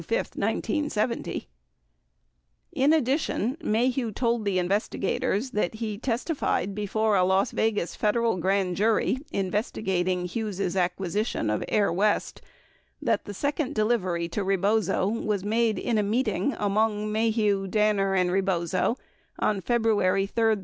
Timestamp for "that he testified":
5.51-6.73